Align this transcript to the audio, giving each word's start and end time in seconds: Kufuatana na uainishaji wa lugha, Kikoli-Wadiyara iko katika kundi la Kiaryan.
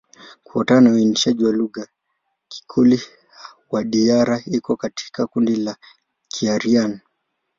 Kufuatana 0.43 0.81
na 0.81 0.91
uainishaji 0.95 1.45
wa 1.45 1.51
lugha, 1.51 1.87
Kikoli-Wadiyara 2.47 4.39
iko 4.45 4.75
katika 4.75 5.27
kundi 5.27 5.55
la 5.55 5.75
Kiaryan. 6.27 6.99